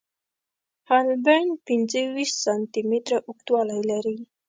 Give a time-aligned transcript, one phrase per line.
[0.89, 4.17] حالبین پنځه ویشت سانتي متره اوږدوالی لري.